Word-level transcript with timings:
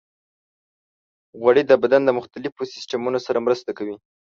غوړې 1.39 1.63
د 1.67 1.71
بدن 1.83 2.01
د 2.05 2.09
مختلفو 2.19 2.61
سیستمونو 2.73 3.19
سره 3.25 3.43
مرسته 3.45 3.69
کوي. 3.77 3.95